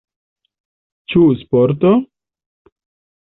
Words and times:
Ĉu 1.13 1.21
sporto? 1.41 1.91